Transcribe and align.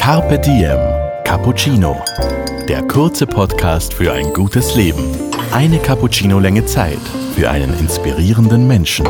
Carpe 0.00 0.38
Diem 0.38 0.78
Cappuccino. 1.24 1.94
Der 2.66 2.80
kurze 2.88 3.26
Podcast 3.26 3.92
für 3.92 4.10
ein 4.14 4.32
gutes 4.32 4.74
Leben. 4.74 5.04
Eine 5.52 5.78
Cappuccino-Länge 5.78 6.64
Zeit 6.64 6.98
für 7.36 7.50
einen 7.50 7.78
inspirierenden 7.78 8.66
Menschen. 8.66 9.06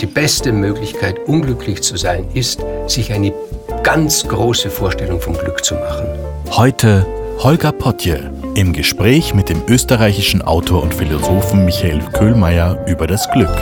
Die 0.00 0.06
beste 0.06 0.52
Möglichkeit, 0.52 1.18
unglücklich 1.26 1.82
zu 1.82 1.96
sein, 1.96 2.28
ist, 2.32 2.64
sich 2.86 3.12
eine 3.12 3.34
ganz 3.82 4.26
große 4.28 4.70
Vorstellung 4.70 5.20
vom 5.20 5.34
Glück 5.36 5.64
zu 5.64 5.74
machen. 5.74 6.06
Heute 6.52 7.04
Holger 7.40 7.72
Potje 7.72 8.30
im 8.54 8.72
Gespräch 8.72 9.34
mit 9.34 9.48
dem 9.48 9.60
österreichischen 9.66 10.42
Autor 10.42 10.84
und 10.84 10.94
Philosophen 10.94 11.64
Michael 11.64 12.00
Köhlmeier 12.12 12.78
über 12.86 13.08
das 13.08 13.28
Glück. 13.32 13.54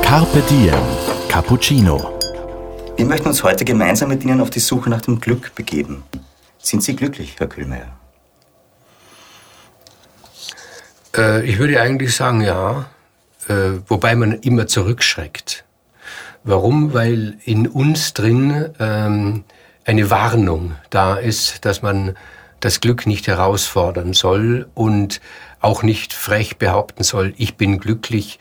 Carpe 0.00 0.42
Diem 0.48 0.72
Cappuccino. 1.28 2.21
Wir 3.02 3.08
möchten 3.08 3.26
uns 3.26 3.42
heute 3.42 3.64
gemeinsam 3.64 4.10
mit 4.10 4.22
Ihnen 4.22 4.40
auf 4.40 4.50
die 4.50 4.60
Suche 4.60 4.88
nach 4.88 5.00
dem 5.00 5.20
Glück 5.20 5.56
begeben. 5.56 6.04
Sind 6.58 6.84
Sie 6.84 6.94
glücklich, 6.94 7.34
Herr 7.36 7.48
Kühlmeier? 7.48 7.98
Äh, 11.16 11.44
ich 11.44 11.58
würde 11.58 11.80
eigentlich 11.80 12.14
sagen, 12.14 12.42
ja. 12.42 12.88
Äh, 13.48 13.80
wobei 13.88 14.14
man 14.14 14.34
immer 14.34 14.68
zurückschreckt. 14.68 15.64
Warum? 16.44 16.94
Weil 16.94 17.38
in 17.44 17.66
uns 17.66 18.14
drin 18.14 18.70
ähm, 18.78 19.42
eine 19.84 20.08
Warnung 20.10 20.76
da 20.90 21.16
ist, 21.16 21.64
dass 21.64 21.82
man 21.82 22.14
das 22.60 22.80
Glück 22.80 23.08
nicht 23.08 23.26
herausfordern 23.26 24.12
soll 24.12 24.68
und 24.74 25.20
auch 25.62 25.82
nicht 25.82 26.12
frech 26.12 26.58
behaupten 26.58 27.04
soll, 27.04 27.34
ich 27.36 27.56
bin 27.56 27.78
glücklich, 27.78 28.38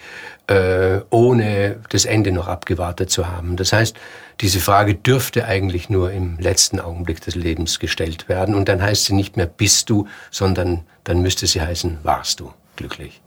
äh, 0.48 0.99
ohne 1.09 1.80
das 1.89 2.05
Ende 2.05 2.31
noch 2.31 2.47
abgewartet 2.47 3.09
zu 3.09 3.27
haben. 3.27 3.55
Das 3.55 3.71
heißt, 3.71 3.95
diese 4.41 4.59
Frage 4.59 4.95
dürfte 4.95 5.45
eigentlich 5.45 5.89
nur 5.89 6.11
im 6.11 6.38
letzten 6.39 6.80
Augenblick 6.80 7.21
des 7.21 7.35
Lebens 7.35 7.80
gestellt 7.80 8.27
werden. 8.27 8.55
Und 8.55 8.67
dann 8.67 8.81
heißt 8.81 9.05
sie 9.05 9.13
nicht 9.13 9.38
mehr 9.38 9.45
bist 9.45 9.89
du, 9.89 10.07
sondern 10.31 10.81
dann 11.03 11.22
müsste 11.22 11.47
sie 11.47 11.61
heißen 11.61 11.99
warst 12.03 12.39
du 12.39 12.52
glücklich. 12.75 13.22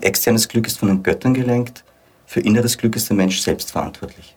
Externes 0.00 0.48
Glück 0.48 0.66
ist 0.66 0.78
von 0.78 0.88
den 0.88 1.02
Göttern 1.02 1.34
gelenkt, 1.34 1.84
für 2.26 2.40
inneres 2.40 2.78
Glück 2.78 2.96
ist 2.96 3.08
der 3.08 3.16
Mensch 3.16 3.40
selbst 3.40 3.72
verantwortlich. 3.72 4.36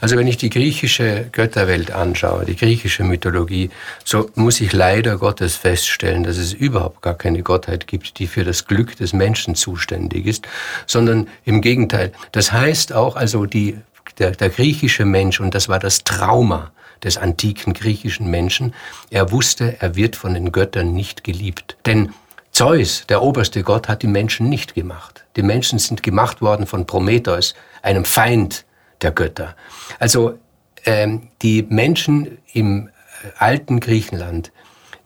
Also 0.00 0.16
wenn 0.16 0.26
ich 0.26 0.36
die 0.36 0.50
griechische 0.50 1.28
Götterwelt 1.32 1.90
anschaue, 1.90 2.44
die 2.44 2.56
griechische 2.56 3.04
Mythologie, 3.04 3.70
so 4.04 4.30
muss 4.34 4.60
ich 4.60 4.72
leider 4.72 5.18
Gottes 5.18 5.56
feststellen, 5.56 6.24
dass 6.24 6.36
es 6.36 6.52
überhaupt 6.52 7.02
gar 7.02 7.14
keine 7.14 7.42
Gottheit 7.42 7.86
gibt, 7.86 8.18
die 8.18 8.26
für 8.26 8.44
das 8.44 8.66
Glück 8.66 8.96
des 8.96 9.12
Menschen 9.12 9.54
zuständig 9.54 10.26
ist, 10.26 10.46
sondern 10.86 11.28
im 11.44 11.60
Gegenteil. 11.60 12.12
Das 12.32 12.52
heißt 12.52 12.92
auch, 12.92 13.16
also 13.16 13.46
die, 13.46 13.78
der, 14.18 14.32
der 14.32 14.50
griechische 14.50 15.04
Mensch, 15.04 15.40
und 15.40 15.54
das 15.54 15.68
war 15.68 15.78
das 15.78 16.04
Trauma 16.04 16.72
des 17.02 17.16
antiken 17.16 17.74
griechischen 17.74 18.30
Menschen, 18.30 18.74
er 19.10 19.30
wusste, 19.30 19.76
er 19.80 19.96
wird 19.96 20.16
von 20.16 20.34
den 20.34 20.52
Göttern 20.52 20.92
nicht 20.92 21.24
geliebt. 21.24 21.76
Denn 21.86 22.12
Zeus, 22.52 23.04
der 23.08 23.22
oberste 23.22 23.62
Gott, 23.62 23.88
hat 23.88 24.02
die 24.02 24.08
Menschen 24.08 24.48
nicht 24.48 24.74
gemacht. 24.74 25.24
Die 25.36 25.42
Menschen 25.42 25.78
sind 25.78 26.02
gemacht 26.02 26.42
worden 26.42 26.66
von 26.66 26.84
Prometheus, 26.84 27.54
einem 27.82 28.04
Feind 28.04 28.64
der 29.02 29.12
Götter. 29.12 29.56
Also 29.98 30.38
ähm, 30.84 31.28
die 31.42 31.62
Menschen 31.62 32.38
im 32.52 32.88
äh, 32.88 33.28
alten 33.38 33.80
Griechenland, 33.80 34.52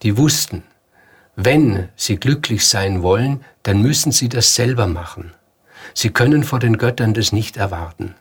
die 0.02 0.16
wussten, 0.16 0.62
wenn 1.36 1.88
sie 1.96 2.16
glücklich 2.16 2.66
sein 2.68 3.02
wollen, 3.02 3.44
dann 3.62 3.82
müssen 3.82 4.12
sie 4.12 4.28
das 4.28 4.54
selber 4.54 4.86
machen. 4.86 5.32
Sie 5.94 6.10
können 6.10 6.44
vor 6.44 6.60
den 6.60 6.78
Göttern 6.78 7.14
das 7.14 7.32
nicht 7.32 7.56
erwarten. 7.56 8.14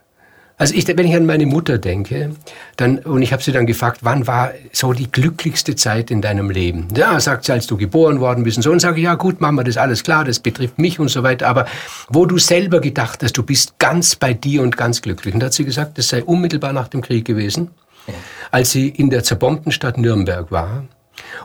Also 0.58 0.76
ich, 0.76 0.88
wenn 0.88 1.08
ich 1.08 1.16
an 1.16 1.26
meine 1.26 1.46
Mutter 1.46 1.78
denke, 1.78 2.36
dann, 2.78 3.00
und 3.00 3.22
ich 3.22 3.34
habe 3.34 3.42
sie 3.42 3.52
dann 3.52 3.66
gefragt, 3.66 4.00
wann 4.04 4.28
war 4.28 4.52
so 4.72 4.94
die 4.94 5.12
glücklichste 5.12 5.76
Zeit 5.76 6.12
in 6.12 6.22
deinem 6.22 6.50
Leben? 6.50 6.88
Ja, 6.96 7.20
sagt 7.20 7.46
sie, 7.46 7.52
als 7.52 7.68
du 7.68 7.76
geboren 7.76 8.20
worden 8.20 8.44
bist 8.44 8.58
und 8.58 8.64
so. 8.64 8.72
Und 8.72 8.80
sage 8.80 8.98
ich, 9.00 9.06
ja 9.06 9.16
gut, 9.16 9.42
Mama, 9.42 9.64
das 9.64 9.76
ist 9.76 9.82
alles 9.82 10.04
klar, 10.04 10.26
das 10.26 10.40
betrifft 10.40 10.78
mich 10.78 11.00
und 11.00 11.10
so 11.10 11.24
weiter. 11.24 11.48
Aber 11.48 11.66
wo 12.10 12.26
du 12.26 12.38
selber 12.38 12.82
gedacht 12.82 13.24
hast, 13.24 13.34
du 13.34 13.44
bist 13.44 13.80
ganz 13.80 14.16
bei 14.16 14.34
dir 14.34 14.62
und 14.62 14.78
ganz 14.78 15.02
glücklich. 15.02 15.34
Und 15.34 15.40
da 15.40 15.48
hat 15.48 15.54
sie 15.54 15.66
gesagt, 15.66 15.98
das 15.98 16.10
sei 16.10 16.24
unmittelbar 16.24 16.72
nach 16.72 16.88
dem 16.88 17.02
Krieg 17.02 17.26
gewesen, 17.26 17.72
ja. 18.08 18.14
als 18.52 18.72
sie 18.72 18.90
in 18.90 19.10
der 19.10 19.24
zerbombten 19.24 19.72
Stadt 19.72 19.98
Nürnberg 19.98 20.52
war 20.52 20.84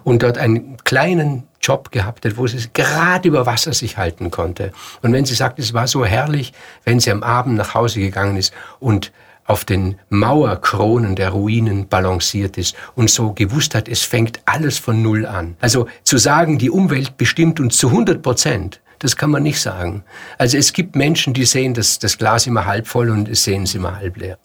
und 0.04 0.22
dort 0.22 0.38
einen 0.38 0.76
kleinen 0.84 1.44
Job 1.60 1.90
gehabt 1.90 2.24
hat, 2.24 2.36
wo 2.36 2.46
sie 2.46 2.68
gerade 2.72 3.28
über 3.28 3.46
Wasser 3.46 3.72
sich 3.72 3.96
halten 3.96 4.30
konnte. 4.30 4.72
Und 5.02 5.12
wenn 5.12 5.24
sie 5.24 5.34
sagt, 5.34 5.58
es 5.58 5.74
war 5.74 5.86
so 5.86 6.04
herrlich, 6.04 6.52
wenn 6.84 7.00
sie 7.00 7.10
am 7.10 7.22
Abend 7.22 7.56
nach 7.56 7.74
Hause 7.74 8.00
gegangen 8.00 8.36
ist 8.36 8.52
und 8.80 9.12
auf 9.48 9.64
den 9.64 9.96
Mauerkronen 10.10 11.16
der 11.16 11.30
Ruinen 11.30 11.88
balanciert 11.88 12.58
ist 12.58 12.76
und 12.94 13.10
so 13.10 13.32
gewusst 13.32 13.74
hat, 13.74 13.88
es 13.88 14.02
fängt 14.02 14.40
alles 14.44 14.78
von 14.78 15.02
Null 15.02 15.26
an. 15.26 15.56
Also 15.60 15.88
zu 16.04 16.18
sagen, 16.18 16.58
die 16.58 16.70
Umwelt 16.70 17.16
bestimmt 17.16 17.58
uns 17.58 17.78
zu 17.78 17.88
100 17.88 18.22
Prozent, 18.22 18.80
das 18.98 19.16
kann 19.16 19.30
man 19.30 19.42
nicht 19.42 19.60
sagen. 19.60 20.04
Also 20.36 20.58
es 20.58 20.72
gibt 20.72 20.96
Menschen, 20.96 21.32
die 21.32 21.46
sehen 21.46 21.72
das, 21.72 21.98
das 21.98 22.18
Glas 22.18 22.46
immer 22.46 22.66
halb 22.66 22.86
voll 22.86 23.10
und 23.10 23.28
es 23.28 23.44
sehen 23.44 23.64
sie 23.64 23.78
immer 23.78 23.96
halb 23.96 24.18
leer. 24.18 24.38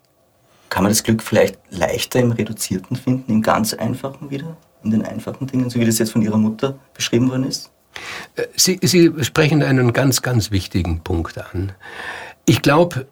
Kann 0.69 0.83
man 0.83 0.91
das 0.91 1.03
Glück 1.03 1.21
vielleicht 1.21 1.59
leichter 1.69 2.19
im 2.19 2.31
Reduzierten 2.31 2.95
finden, 2.95 3.31
im 3.31 3.41
ganz 3.41 3.73
Einfachen 3.73 4.31
wieder? 4.31 4.57
In 4.83 4.91
den 4.91 5.03
einfachen 5.03 5.47
Dingen, 5.47 5.69
so 5.69 5.79
wie 5.79 5.85
das 5.85 5.99
jetzt 5.99 6.11
von 6.11 6.21
Ihrer 6.21 6.37
Mutter 6.37 6.77
beschrieben 6.93 7.29
worden 7.29 7.45
ist? 7.45 7.71
Äh, 8.35 8.43
Sie, 8.55 8.79
Sie 8.81 9.11
sprechen 9.21 9.63
einen 9.63 9.93
ganz, 9.93 10.21
ganz 10.21 10.51
wichtigen 10.51 11.01
Punkt 11.01 11.37
an. 11.37 11.71
Ich 12.45 12.61
glaube, 12.61 13.07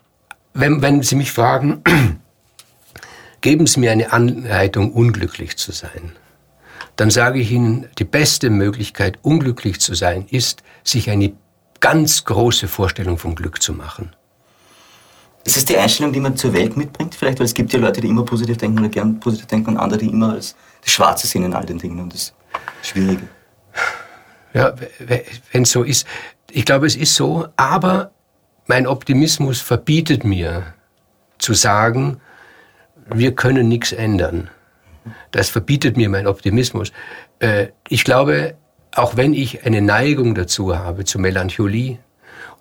wenn, 0.54 0.82
wenn 0.82 1.02
Sie 1.02 1.16
mich 1.16 1.32
fragen, 1.32 1.82
geben 3.42 3.68
Sie 3.68 3.80
mir 3.80 3.92
eine 3.92 4.12
Anleitung, 4.12 4.92
unglücklich 4.92 5.58
zu 5.58 5.72
sein, 5.72 6.14
dann 6.96 7.10
sage 7.10 7.40
ich 7.40 7.52
Ihnen, 7.52 7.88
die 7.98 8.04
beste 8.04 8.50
Möglichkeit, 8.50 9.20
unglücklich 9.22 9.80
zu 9.80 9.94
sein, 9.96 10.26
ist, 10.30 10.64
sich 10.84 11.10
eine 11.10 11.34
ganz 11.80 12.26
große 12.26 12.68
Vorstellung 12.68 13.18
vom 13.18 13.36
Glück 13.36 13.62
zu 13.62 13.74
machen. 13.74 14.16
Ist 15.44 15.58
es 15.58 15.66
die 15.66 15.76
Einstellung, 15.78 16.14
die 16.14 16.20
man 16.20 16.38
zur 16.38 16.54
Welt 16.54 16.78
mitbringt? 16.78 17.16
Vielleicht, 17.16 17.40
weil 17.40 17.46
es 17.46 17.54
gibt 17.54 17.74
ja 17.74 17.80
Leute, 17.80 18.02
die 18.02 18.08
immer 18.08 18.24
positiv 18.24 18.58
denken 18.58 18.80
oder 18.80 18.90
gern 18.90 19.20
positiv 19.20 19.48
denken 19.48 19.72
und 19.72 19.78
andere, 19.78 20.00
die 20.00 20.08
immer 20.08 20.34
als 20.34 20.56
das 20.82 20.92
Schwarze 20.92 21.28
sehen 21.28 21.44
in 21.44 21.54
all 21.54 21.66
den 21.66 21.78
Dingen 21.78 22.00
und 22.00 22.14
das 22.14 22.34
Schwierige. 22.82 23.28
Ja, 24.54 24.74
wenn 25.52 25.64
es 25.64 25.72
so 25.72 25.84
ist. 25.84 26.06
Ich 26.50 26.66
glaube, 26.66 26.86
es 26.86 26.96
ist 26.96 27.16
so, 27.16 27.48
aber 27.56 28.12
mein 28.68 28.88
Optimismus 28.88 29.62
verbietet 29.62 30.24
mir 30.24 30.74
zu 31.38 31.54
sagen, 31.54 32.20
wir 33.14 33.34
können 33.34 33.68
nichts 33.68 33.92
ändern. 33.92 34.50
Das 35.32 35.50
verbietet 35.50 35.98
mir 35.98 36.10
mein 36.10 36.28
Optimismus. 36.28 36.92
Äh, 37.40 37.68
ich 37.90 38.04
glaube, 38.04 38.56
auch 38.94 39.16
wenn 39.18 39.34
ich 39.34 39.66
eine 39.66 39.82
Neigung 39.82 40.36
dazu 40.36 40.78
habe, 40.78 41.06
zu 41.06 41.18
Melancholie 41.18 41.98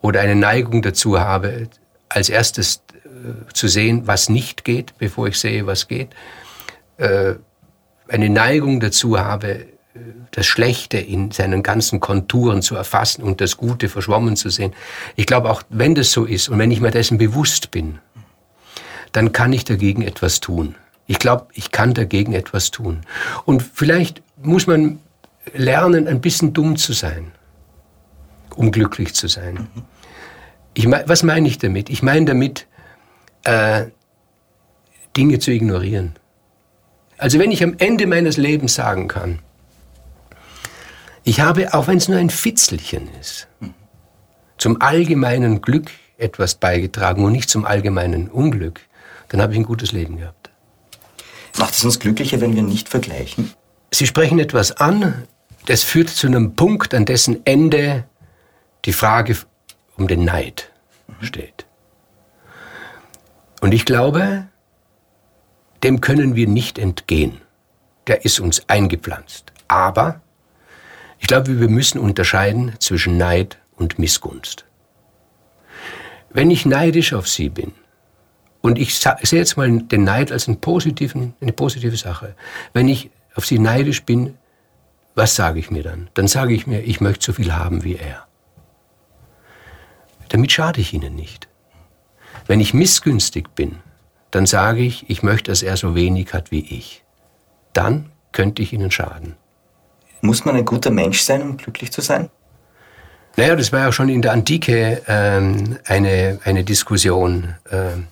oder 0.00 0.20
eine 0.20 0.36
Neigung 0.36 0.82
dazu 0.82 1.20
habe, 1.20 1.68
als 2.08 2.28
erstes 2.28 2.82
äh, 3.04 3.52
zu 3.52 3.68
sehen, 3.68 4.06
was 4.06 4.28
nicht 4.28 4.64
geht, 4.64 4.96
bevor 4.98 5.28
ich 5.28 5.38
sehe, 5.38 5.66
was 5.66 5.88
geht, 5.88 6.10
äh, 6.96 7.34
eine 8.10 8.28
Neigung 8.28 8.80
dazu 8.80 9.18
habe, 9.18 9.66
das 10.30 10.46
Schlechte 10.46 10.98
in 10.98 11.30
seinen 11.30 11.62
ganzen 11.62 12.00
Konturen 12.00 12.62
zu 12.62 12.76
erfassen 12.76 13.22
und 13.22 13.40
das 13.40 13.56
Gute 13.56 13.88
verschwommen 13.88 14.36
zu 14.36 14.48
sehen. 14.50 14.72
Ich 15.16 15.26
glaube, 15.26 15.50
auch 15.50 15.62
wenn 15.68 15.94
das 15.94 16.12
so 16.12 16.24
ist 16.24 16.48
und 16.48 16.58
wenn 16.58 16.70
ich 16.70 16.80
mir 16.80 16.90
dessen 16.90 17.18
bewusst 17.18 17.70
bin, 17.70 17.98
dann 19.12 19.32
kann 19.32 19.52
ich 19.52 19.64
dagegen 19.64 20.02
etwas 20.02 20.40
tun. 20.40 20.76
Ich 21.06 21.18
glaube, 21.18 21.46
ich 21.54 21.72
kann 21.72 21.94
dagegen 21.94 22.32
etwas 22.32 22.70
tun. 22.70 23.00
Und 23.44 23.62
vielleicht 23.62 24.22
muss 24.40 24.68
man 24.68 25.00
lernen, 25.52 26.06
ein 26.06 26.20
bisschen 26.20 26.52
dumm 26.52 26.76
zu 26.76 26.92
sein, 26.92 27.32
um 28.54 28.70
glücklich 28.70 29.14
zu 29.14 29.26
sein. 29.26 29.66
Ich 30.74 30.88
was 30.88 31.24
meine 31.24 31.48
ich 31.48 31.58
damit? 31.58 31.90
Ich 31.90 32.02
meine 32.02 32.26
damit, 32.26 32.68
äh, 33.42 33.86
Dinge 35.16 35.40
zu 35.40 35.50
ignorieren. 35.50 36.14
Also 37.20 37.38
wenn 37.38 37.50
ich 37.50 37.62
am 37.62 37.74
Ende 37.76 38.06
meines 38.06 38.38
Lebens 38.38 38.74
sagen 38.74 39.06
kann, 39.06 39.40
ich 41.22 41.40
habe, 41.40 41.74
auch 41.74 41.86
wenn 41.86 41.98
es 41.98 42.08
nur 42.08 42.18
ein 42.18 42.30
Fitzelchen 42.30 43.10
ist, 43.20 43.46
zum 44.56 44.80
allgemeinen 44.80 45.60
Glück 45.60 45.90
etwas 46.16 46.54
beigetragen 46.54 47.22
und 47.22 47.32
nicht 47.32 47.50
zum 47.50 47.66
allgemeinen 47.66 48.28
Unglück, 48.28 48.80
dann 49.28 49.42
habe 49.42 49.52
ich 49.52 49.58
ein 49.58 49.66
gutes 49.66 49.92
Leben 49.92 50.16
gehabt. 50.16 50.50
Macht 51.58 51.74
es 51.74 51.84
uns 51.84 52.00
glücklicher, 52.00 52.40
wenn 52.40 52.56
wir 52.56 52.62
nicht 52.62 52.88
vergleichen? 52.88 53.52
Sie 53.90 54.06
sprechen 54.06 54.38
etwas 54.38 54.72
an, 54.78 55.26
das 55.66 55.82
führt 55.82 56.08
zu 56.08 56.26
einem 56.26 56.54
Punkt, 56.54 56.94
an 56.94 57.04
dessen 57.04 57.44
Ende 57.44 58.04
die 58.86 58.94
Frage 58.94 59.36
um 59.98 60.08
den 60.08 60.24
Neid 60.24 60.70
steht. 61.20 61.66
Und 63.60 63.74
ich 63.74 63.84
glaube, 63.84 64.46
dem 65.82 66.00
können 66.00 66.34
wir 66.34 66.46
nicht 66.46 66.78
entgehen. 66.78 67.40
Der 68.06 68.24
ist 68.24 68.40
uns 68.40 68.68
eingepflanzt. 68.68 69.52
Aber 69.68 70.20
ich 71.18 71.26
glaube, 71.26 71.60
wir 71.60 71.68
müssen 71.68 71.98
unterscheiden 71.98 72.74
zwischen 72.78 73.16
Neid 73.16 73.58
und 73.76 73.98
Missgunst. 73.98 74.64
Wenn 76.30 76.50
ich 76.50 76.66
neidisch 76.66 77.12
auf 77.12 77.28
Sie 77.28 77.48
bin, 77.48 77.72
und 78.62 78.78
ich 78.78 78.98
sehe 78.98 79.16
jetzt 79.38 79.56
mal 79.56 79.70
den 79.70 80.04
Neid 80.04 80.30
als 80.32 80.46
einen 80.46 80.60
positiven, 80.60 81.34
eine 81.40 81.52
positive 81.52 81.96
Sache, 81.96 82.34
wenn 82.72 82.88
ich 82.88 83.10
auf 83.34 83.46
sie 83.46 83.58
neidisch 83.58 84.04
bin, 84.04 84.36
was 85.14 85.34
sage 85.34 85.58
ich 85.58 85.70
mir 85.70 85.82
dann? 85.82 86.10
Dann 86.14 86.28
sage 86.28 86.54
ich 86.54 86.66
mir, 86.66 86.80
ich 86.82 87.00
möchte 87.00 87.24
so 87.24 87.32
viel 87.32 87.54
haben 87.54 87.84
wie 87.84 87.96
er. 87.96 88.26
Damit 90.28 90.52
schade 90.52 90.80
ich 90.80 90.92
ihnen 90.92 91.16
nicht. 91.16 91.48
Wenn 92.46 92.60
ich 92.60 92.74
missgünstig 92.74 93.48
bin, 93.54 93.78
dann 94.30 94.46
sage 94.46 94.80
ich, 94.80 95.08
ich 95.08 95.22
möchte, 95.22 95.50
dass 95.50 95.62
er 95.62 95.76
so 95.76 95.94
wenig 95.94 96.32
hat 96.32 96.50
wie 96.50 96.60
ich. 96.60 97.02
Dann 97.72 98.10
könnte 98.32 98.62
ich 98.62 98.72
ihnen 98.72 98.90
schaden. 98.90 99.36
Muss 100.20 100.44
man 100.44 100.56
ein 100.56 100.64
guter 100.64 100.90
Mensch 100.90 101.20
sein, 101.20 101.42
um 101.42 101.56
glücklich 101.56 101.92
zu 101.92 102.00
sein? 102.00 102.30
Naja, 103.36 103.56
das 103.56 103.72
war 103.72 103.80
ja 103.80 103.92
schon 103.92 104.08
in 104.08 104.22
der 104.22 104.32
Antike 104.32 105.02
ähm, 105.06 105.78
eine, 105.86 106.40
eine 106.44 106.64
Diskussion. 106.64 107.54
Ähm, 107.70 108.08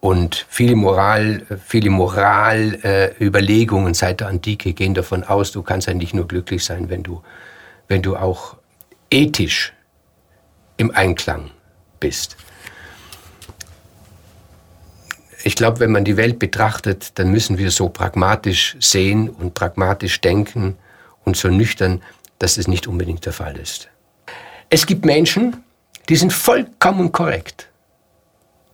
und 0.00 0.46
viele 0.48 0.76
Moral, 0.76 1.42
viele 1.66 1.90
Moralüberlegungen 1.90 3.92
äh, 3.92 3.94
seit 3.94 4.20
der 4.20 4.28
Antike 4.28 4.72
gehen 4.72 4.94
davon 4.94 5.24
aus, 5.24 5.50
du 5.50 5.62
kannst 5.62 5.88
ja 5.88 5.94
nicht 5.94 6.14
nur 6.14 6.28
glücklich 6.28 6.64
sein, 6.64 6.88
wenn 6.88 7.02
du, 7.02 7.22
wenn 7.88 8.02
du 8.02 8.16
auch 8.16 8.56
ethisch 9.10 9.72
im 10.76 10.92
Einklang 10.92 11.50
bist. 11.98 12.36
Ich 15.48 15.56
glaube, 15.56 15.80
wenn 15.80 15.92
man 15.92 16.04
die 16.04 16.18
Welt 16.18 16.38
betrachtet, 16.38 17.12
dann 17.18 17.30
müssen 17.30 17.56
wir 17.56 17.70
so 17.70 17.88
pragmatisch 17.88 18.76
sehen 18.80 19.30
und 19.30 19.54
pragmatisch 19.54 20.20
denken 20.20 20.76
und 21.24 21.38
so 21.38 21.48
nüchtern, 21.48 22.02
dass 22.38 22.58
es 22.58 22.68
nicht 22.68 22.86
unbedingt 22.86 23.24
der 23.24 23.32
Fall 23.32 23.56
ist. 23.56 23.88
Es 24.68 24.84
gibt 24.84 25.06
Menschen, 25.06 25.64
die 26.10 26.16
sind 26.16 26.34
vollkommen 26.34 27.12
korrekt. 27.12 27.70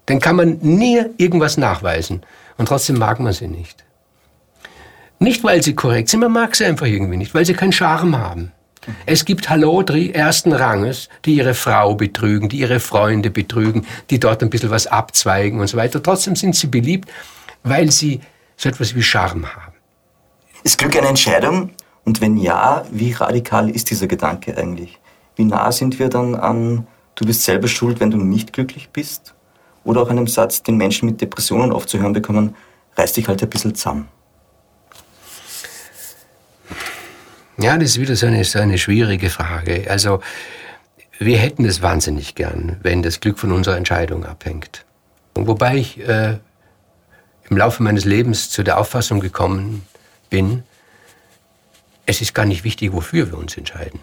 Den 0.09 0.19
kann 0.19 0.35
man 0.35 0.59
nie 0.63 1.01
irgendwas 1.17 1.59
nachweisen 1.59 2.25
und 2.59 2.67
trotzdem 2.67 2.99
mag 2.99 3.21
man 3.21 3.33
sie 3.33 3.47
nicht. 3.47 3.85
Nicht, 5.21 5.45
weil 5.45 5.63
sie 5.63 5.77
korrekt 5.77 6.09
sind, 6.09 6.19
man 6.19 6.33
mag 6.33 6.57
sie 6.57 6.65
einfach 6.65 6.87
irgendwie 6.87 7.19
nicht, 7.19 7.35
weil 7.35 7.45
sie 7.45 7.55
keinen 7.55 7.71
Charme 7.71 8.19
haben. 8.19 8.51
Es 9.07 9.25
gibt 9.25 9.49
Hallodri 9.49 10.11
ersten 10.11 10.53
Ranges, 10.53 11.09
die 11.25 11.35
ihre 11.35 11.55
Frau 11.55 11.95
betrügen, 11.95 12.49
die 12.49 12.59
ihre 12.59 12.81
Freunde 12.81 13.31
betrügen, 13.31 13.87
die 14.11 14.21
dort 14.21 14.43
ein 14.43 14.51
bisschen 14.51 14.71
was 14.71 14.87
abzweigen 14.87 15.61
und 15.61 15.67
so 15.67 15.77
weiter. 15.77 16.03
Trotzdem 16.03 16.37
sind 16.37 16.57
sie 16.57 16.67
beliebt, 16.67 17.11
weil 17.63 17.91
sie 17.91 18.21
so 18.57 18.69
etwas 18.69 18.95
wie 18.95 19.03
Charme 19.03 19.47
haben. 19.47 19.75
Ist 20.63 20.79
Glück 20.79 20.97
eine 20.97 21.09
Entscheidung? 21.09 21.71
Und 22.05 22.21
wenn 22.21 22.37
ja, 22.37 22.85
wie 22.91 23.13
radikal 23.13 23.71
ist 23.71 23.91
dieser 23.91 24.07
Gedanke 24.07 24.57
eigentlich? 24.57 24.99
Wie 25.37 25.45
nah 25.45 25.73
sind 25.73 25.99
wir 25.99 26.09
dann 26.09 26.35
an, 26.35 26.87
du 27.15 27.25
bist 27.25 27.45
selber 27.45 27.69
schuld, 27.69 28.01
wenn 28.01 28.11
du 28.11 28.19
nicht 28.19 28.53
glücklich 28.53 28.91
bist? 28.91 29.35
Oder 29.85 30.03
auch 30.03 30.11
einem 30.11 30.27
Satz, 30.27 30.63
den 30.63 30.77
Menschen 30.77 31.07
mit 31.07 31.21
Depressionen 31.21 31.73
oft 31.73 31.89
zu 31.89 31.99
hören 31.99 32.13
bekommen, 32.13 32.55
reiß 32.97 33.15
dich 33.15 33.29
halt 33.29 33.43
ein 33.43 33.51
bisschen 33.51 33.75
zusammen. 33.75 34.09
Ja, 37.59 37.77
das 37.79 37.91
ist 37.91 38.01
wieder 38.01 38.17
so 38.17 38.27
eine, 38.27 38.43
so 38.45 38.59
eine 38.59 38.79
schwierige 38.79 39.31
Frage. 39.31 39.87
Also, 39.89 40.21
wir 41.19 41.39
hätten 41.39 41.65
es 41.65 41.83
wahnsinnig 41.83 42.35
gern, 42.35 42.79
wenn 42.83 43.03
das 43.03 43.21
Glück 43.21 43.39
von 43.39 43.53
unserer 43.53 43.77
Entscheidung 43.77 44.25
abhängt. 44.25 44.85
Wobei 45.35 45.77
ich 45.77 46.01
äh, 46.01 46.39
im 47.49 47.57
Laufe 47.57 47.83
meines 47.83 48.05
Lebens 48.05 48.51
zu 48.51 48.63
der 48.63 48.79
Auffassung 48.79 49.21
gekommen 49.21 49.87
bin, 50.31 50.65
es 52.07 52.21
ist 52.21 52.35
gar 52.35 52.45
nicht 52.45 52.65
wichtig, 52.65 52.93
wofür 52.93 53.31
wir 53.31 53.39
uns 53.39 53.57
entscheiden. 53.57 54.01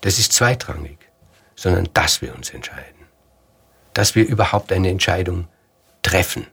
Das 0.00 0.18
ist 0.18 0.32
zweitrangig, 0.32 0.98
sondern 1.56 1.88
dass 1.94 2.22
wir 2.22 2.34
uns 2.34 2.50
entscheiden. 2.50 3.06
Dass 3.92 4.14
wir 4.14 4.26
überhaupt 4.26 4.72
eine 4.72 4.90
Entscheidung 4.90 5.48
treffen. 6.02 6.46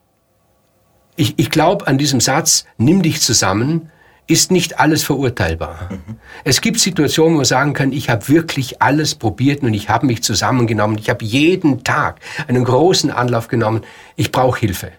Ich, 1.15 1.37
ich 1.37 1.49
glaube 1.49 1.87
an 1.87 1.97
diesem 1.97 2.19
Satz, 2.19 2.65
nimm 2.77 3.01
dich 3.01 3.21
zusammen, 3.21 3.91
ist 4.27 4.51
nicht 4.51 4.79
alles 4.79 5.03
verurteilbar. 5.03 5.89
Mhm. 5.89 6.17
Es 6.43 6.61
gibt 6.61 6.79
Situationen, 6.79 7.33
wo 7.33 7.37
man 7.37 7.45
sagen 7.45 7.73
kann, 7.73 7.91
ich 7.91 8.09
habe 8.09 8.27
wirklich 8.29 8.81
alles 8.81 9.15
probiert 9.15 9.63
und 9.63 9.73
ich 9.73 9.89
habe 9.89 10.05
mich 10.05 10.23
zusammengenommen. 10.23 10.97
Ich 10.97 11.09
habe 11.09 11.25
jeden 11.25 11.83
Tag 11.83 12.19
einen 12.47 12.63
großen 12.63 13.11
Anlauf 13.11 13.47
genommen. 13.47 13.81
Ich 14.15 14.31
brauche 14.31 14.59
Hilfe. 14.59 14.91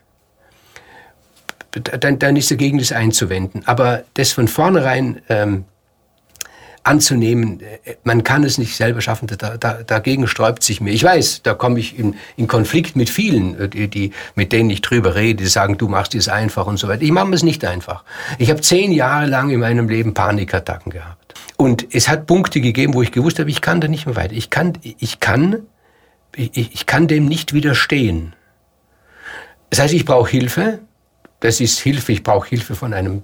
Dann, 1.72 2.19
dann 2.19 2.36
ist 2.36 2.50
dagegen 2.50 2.78
das 2.78 2.92
einzuwenden. 2.92 3.62
Aber 3.64 4.04
das 4.14 4.32
von 4.32 4.46
vornherein 4.46 5.22
ähm, 5.30 5.64
anzunehmen, 6.84 7.61
äh, 7.61 7.94
man 8.05 8.25
kann 8.25 8.44
es 8.44 8.58
nicht 8.58 8.76
selber 8.76 9.00
schaffen, 9.00 9.29
da, 9.29 9.56
da, 9.56 9.82
dagegen 9.82 10.26
sträubt 10.26 10.62
sich 10.62 10.81
mir. 10.81 10.93
Ich 10.93 11.05
weiß, 11.05 11.43
da 11.43 11.55
komme 11.55 11.79
ich 11.79 11.99
in, 11.99 12.17
in 12.37 12.49
Konflikt 12.49 12.96
mit 12.96 13.11
vielen, 13.11 13.58
äh, 13.58 13.69
die, 13.69 13.88
die, 13.88 14.12
mit 14.34 14.52
denen 14.52 14.70
ich 14.70 14.82
drüber 14.82 15.14
rede, 15.14 15.44
die 15.44 15.49
sagen, 15.49 15.79
du 15.79 15.88
machst 15.88 16.14
es 16.14 16.29
einfach 16.29 16.67
und 16.67 16.79
so 16.79 16.88
weiter. 16.88 17.02
Ich 17.02 17.12
mache 17.12 17.32
es 17.32 17.43
nicht 17.43 17.64
einfach. 17.64 18.05
Ich 18.38 18.50
habe 18.50 18.61
zehn 18.61 18.93
Jahre 18.93 19.26
lang 19.26 19.50
in 19.50 19.61
meinem 19.61 19.88
Leben 19.88 20.14
Panikattacken 20.14 20.90
gehabt. 20.90 21.34
Und 21.56 21.87
es 21.94 22.08
hat 22.08 22.26
Punkte 22.26 22.61
gegeben, 22.61 22.94
wo 22.94 23.02
ich 23.02 23.12
gewusst 23.12 23.38
habe, 23.38 23.50
ich 23.50 23.61
kann 23.61 23.81
da 23.81 23.88
nicht 23.88 24.06
mehr 24.06 24.17
weiter. 24.17 24.34
Ich 24.34 24.50
kann, 24.50 24.73
ich 24.82 25.20
kann, 25.20 25.62
ich, 26.34 26.75
ich 26.75 26.87
kann 26.87 27.06
dem 27.06 27.26
nicht 27.26 27.52
widerstehen. 27.52 28.34
Das 29.70 29.81
heißt, 29.81 29.94
ich 29.94 30.05
brauche 30.05 30.31
Hilfe. 30.31 30.81
Das 31.40 31.61
ist 31.61 31.79
Hilfe, 31.79 32.12
ich 32.12 32.23
brauche 32.23 32.49
Hilfe 32.49 32.75
von 32.75 32.93
einem 32.93 33.23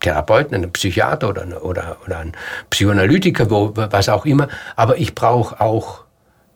Therapeuten, 0.00 0.54
einen 0.54 0.72
Psychiater 0.72 1.28
oder, 1.28 1.64
oder, 1.64 1.96
oder 2.04 2.18
einen 2.18 2.32
Psychoanalytiker, 2.70 3.50
wo, 3.50 3.72
was 3.74 4.08
auch 4.08 4.26
immer, 4.26 4.48
aber 4.76 4.98
ich 4.98 5.14
brauche 5.14 5.60
auch 5.60 6.04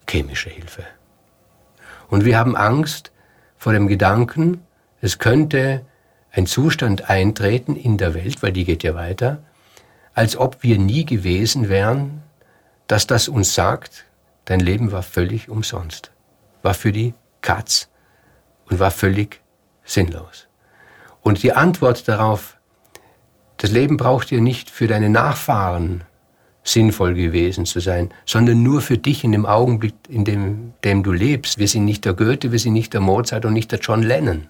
chemische 0.09 0.51
Hilfe. 0.51 0.85
Und 2.09 2.25
wir 2.25 2.39
haben 2.39 2.57
Angst 2.57 3.13
vor 3.57 3.73
dem 3.73 3.87
Gedanken, 3.87 4.63
es 5.01 5.19
könnte 5.19 5.85
ein 6.33 6.47
Zustand 6.47 7.09
eintreten 7.09 7.77
in 7.77 7.99
der 7.99 8.15
Welt, 8.15 8.43
weil 8.43 8.53
die 8.53 8.65
geht 8.65 8.83
ja 8.83 8.95
weiter, 8.95 9.43
als 10.15 10.37
ob 10.37 10.63
wir 10.63 10.79
nie 10.79 11.05
gewesen 11.05 11.69
wären, 11.69 12.23
dass 12.87 13.07
das 13.07 13.29
uns 13.29 13.55
sagt, 13.55 14.05
dein 14.45 14.61
Leben 14.61 14.93
war 14.93 15.03
völlig 15.03 15.49
umsonst, 15.49 16.11
war 16.63 16.75
für 16.75 16.93
die 16.93 17.15
Katz 17.41 17.89
und 18.69 18.81
war 18.81 18.91
völlig 18.91 19.41
sinnlos. 19.85 20.49
Und 21.23 21.43
die 21.43 21.53
Antwort 21.53 22.09
darauf 22.09 22.57
das 23.71 23.77
Leben 23.77 23.97
braucht 23.97 24.33
dir 24.33 24.41
nicht 24.41 24.69
für 24.69 24.89
deine 24.89 25.09
Nachfahren 25.09 26.03
sinnvoll 26.65 27.15
gewesen 27.15 27.67
zu 27.67 27.79
sein, 27.79 28.11
sondern 28.27 28.65
nur 28.65 28.81
für 28.81 28.99
dich 28.99 29.23
in 29.23 29.31
dem 29.31 29.47
Augenblick, 29.47 29.95
in 30.09 30.25
dem, 30.25 30.73
dem 30.83 31.05
du 31.05 31.13
lebst. 31.13 31.57
Wir 31.57 31.69
sind 31.69 31.85
nicht 31.85 32.05
der 32.05 32.15
Goethe, 32.15 32.51
wir 32.51 32.59
sind 32.59 32.73
nicht 32.73 32.93
der 32.95 33.01
Mozart 33.01 33.45
und 33.45 33.53
nicht 33.53 33.71
der 33.71 33.79
John 33.79 34.03
Lennon, 34.03 34.49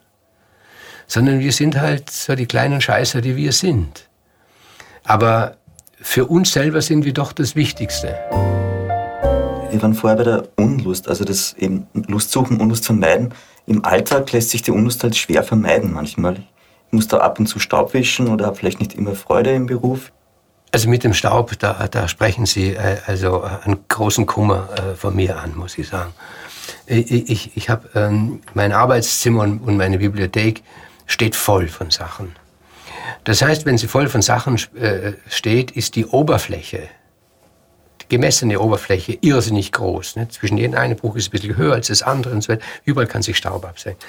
sondern 1.07 1.41
wir 1.41 1.53
sind 1.53 1.79
halt 1.79 2.09
so 2.09 2.35
die 2.35 2.47
kleinen 2.47 2.81
Scheißer, 2.81 3.21
die 3.21 3.37
wir 3.37 3.53
sind. 3.53 4.09
Aber 5.05 5.59
für 6.01 6.25
uns 6.25 6.51
selber 6.55 6.81
sind 6.81 7.05
wir 7.05 7.13
doch 7.13 7.35
das 7.35 7.55
Wichtigste. 7.55 8.17
Wir 9.71 9.83
waren 9.83 9.93
vorher 9.93 10.17
bei 10.17 10.25
der 10.25 10.49
Unlust, 10.57 11.09
also 11.09 11.25
das 11.25 11.53
eben 11.59 11.87
Lust 11.93 12.33
suchen, 12.33 12.59
Unlust 12.59 12.87
vermeiden. 12.87 13.35
Im 13.67 13.85
Alltag 13.85 14.33
lässt 14.33 14.49
sich 14.49 14.63
die 14.63 14.71
Unlust 14.71 15.03
halt 15.03 15.15
schwer 15.15 15.43
vermeiden 15.43 15.93
manchmal 15.93 16.39
muss 16.91 17.09
da 17.09 17.19
ab 17.19 17.39
und 17.39 17.47
zu 17.47 17.59
Staub 17.59 17.95
wischen 17.95 18.29
oder 18.29 18.47
habe 18.47 18.57
vielleicht 18.57 18.81
nicht 18.81 18.95
immer 18.95 19.15
Freude 19.15 19.51
im 19.53 19.67
Beruf? 19.67 20.13
Also 20.73 20.89
mit 20.89 21.03
dem 21.03 21.15
Staub, 21.15 21.59
da, 21.59 21.89
da 21.89 22.07
sprechen 22.07 22.47
Sie 22.47 22.75
äh, 22.75 22.99
also 23.07 23.43
einen 23.43 23.85
großen 23.89 24.27
Kummer 24.27 24.69
äh, 24.77 24.95
von 24.95 25.17
mir 25.17 25.39
an, 25.39 25.57
muss 25.57 25.77
ich 25.79 25.89
sagen. 25.89 26.13
Ich, 26.87 27.11
ich, 27.31 27.57
ich 27.57 27.71
habe 27.71 27.89
ähm, 27.95 28.41
mein 28.55 28.73
Arbeitszimmer 28.73 29.43
und, 29.43 29.59
und 29.59 29.77
meine 29.77 29.99
Bibliothek 29.99 30.63
steht 31.07 31.35
voll 31.35 31.67
von 31.67 31.91
Sachen. 31.91 32.37
Das 33.25 33.43
heißt, 33.43 33.67
wenn 33.67 33.79
sie 33.79 33.89
voll 33.89 34.09
von 34.09 34.23
Sachen 34.23 34.59
äh, 34.77 35.13
steht, 35.29 35.73
ist 35.73 35.97
die 35.97 36.07
Oberfläche, 36.07 36.83
die 38.03 38.09
gemessene 38.09 38.61
Oberfläche, 38.61 39.19
irrsinnig 39.21 39.73
groß. 39.73 40.17
Ne? 40.17 40.29
Zwischen 40.29 40.57
jedem 40.57 40.79
einen 40.79 40.97
Buch 40.97 41.17
ist 41.17 41.25
es 41.25 41.29
ein 41.29 41.33
bisschen 41.33 41.57
höher 41.57 41.75
als 41.75 41.89
das 41.89 42.03
andere 42.03 42.33
und 42.35 42.43
so 42.43 42.53
weiter. 42.53 42.65
Überall 42.85 43.09
kann 43.09 43.23
sich 43.23 43.37
Staub 43.37 43.65
absenken. 43.65 44.07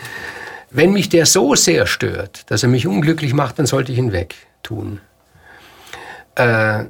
Wenn 0.71 0.93
mich 0.93 1.09
der 1.09 1.25
so 1.25 1.53
sehr 1.55 1.85
stört, 1.85 2.49
dass 2.49 2.63
er 2.63 2.69
mich 2.69 2.87
unglücklich 2.87 3.33
macht, 3.33 3.59
dann 3.59 3.65
sollte 3.65 3.91
ich 3.91 3.97
ihn 3.97 4.13
wegtun. 4.13 5.01
Äh, 6.35 6.85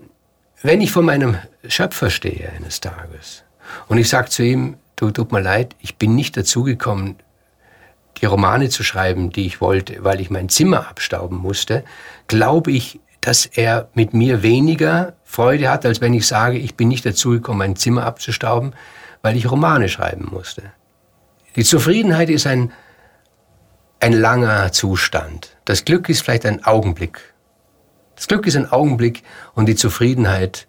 wenn 0.61 0.81
ich 0.81 0.91
vor 0.91 1.01
meinem 1.01 1.37
Schöpfer 1.67 2.11
stehe 2.11 2.51
eines 2.51 2.79
Tages 2.79 3.43
und 3.87 3.97
ich 3.97 4.07
sage 4.07 4.29
zu 4.29 4.43
ihm, 4.43 4.77
du 4.95 5.09
tut 5.09 5.31
mir 5.31 5.41
leid, 5.41 5.75
ich 5.79 5.97
bin 5.97 6.13
nicht 6.13 6.37
dazugekommen, 6.37 7.15
die 8.21 8.27
Romane 8.27 8.69
zu 8.69 8.83
schreiben, 8.83 9.31
die 9.31 9.47
ich 9.47 9.61
wollte, 9.61 10.03
weil 10.03 10.21
ich 10.21 10.29
mein 10.29 10.49
Zimmer 10.49 10.87
abstauben 10.87 11.37
musste, 11.37 11.83
glaube 12.27 12.71
ich, 12.71 12.99
dass 13.19 13.47
er 13.47 13.89
mit 13.95 14.13
mir 14.13 14.43
weniger 14.43 15.13
Freude 15.23 15.69
hat, 15.71 15.87
als 15.87 16.01
wenn 16.01 16.13
ich 16.13 16.27
sage, 16.27 16.59
ich 16.59 16.75
bin 16.75 16.87
nicht 16.87 17.05
dazugekommen, 17.05 17.57
mein 17.57 17.75
Zimmer 17.75 18.05
abzustauben, 18.05 18.73
weil 19.23 19.35
ich 19.35 19.49
Romane 19.49 19.89
schreiben 19.89 20.29
musste. 20.31 20.61
Die 21.55 21.63
Zufriedenheit 21.63 22.29
ist 22.29 22.45
ein 22.45 22.71
ein 24.01 24.13
langer 24.13 24.71
Zustand. 24.71 25.55
Das 25.65 25.85
Glück 25.85 26.09
ist 26.09 26.23
vielleicht 26.23 26.45
ein 26.45 26.65
Augenblick. 26.65 27.33
Das 28.15 28.27
Glück 28.27 28.45
ist 28.47 28.57
ein 28.57 28.71
Augenblick 28.71 29.23
und 29.53 29.67
die 29.67 29.75
Zufriedenheit 29.75 30.67